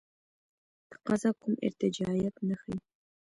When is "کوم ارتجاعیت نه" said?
1.41-2.55